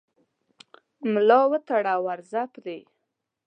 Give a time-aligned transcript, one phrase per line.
[1.11, 2.79] ملا وتړه او ورځه پرې